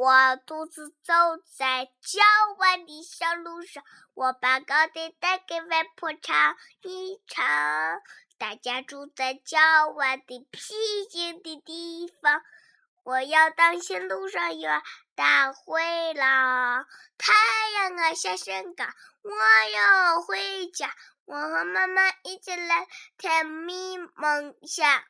[0.00, 1.12] 我独自走
[1.44, 2.22] 在郊
[2.56, 3.84] 外的小路上
[4.14, 7.44] 我把糕点带给外婆尝一尝。
[8.38, 12.40] 大家住在郊外的僻静的地方
[13.02, 14.70] 我要当心路上有
[15.14, 16.86] 大灰狼。
[17.18, 17.34] 太
[17.74, 18.88] 阳啊下山岗
[19.20, 20.90] 我要回家。
[21.26, 22.88] 我和妈妈一起来
[23.18, 25.04] 甜蜜梦想。